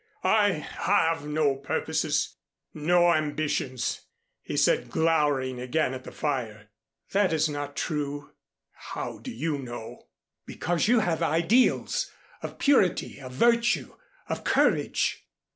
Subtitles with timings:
[0.23, 2.35] I have no purposes
[2.73, 4.01] no ambitions,"
[4.41, 6.69] he said glowering again at the fire.
[7.11, 8.31] "That is not true."
[8.71, 10.07] "How do you know?"
[10.47, 12.09] "Because you have ideals
[12.41, 13.93] of purity, of virtue,
[14.27, 15.23] of courage."